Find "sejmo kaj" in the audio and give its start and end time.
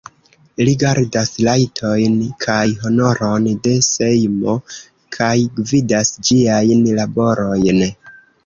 3.91-5.31